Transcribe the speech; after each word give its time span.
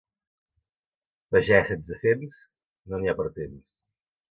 Pagès 1.35 1.69
sense 1.73 1.99
fems, 2.07 2.41
no 2.91 3.03
n'hi 3.03 3.13
ha 3.13 3.17
per 3.23 3.29
temps. 3.39 3.65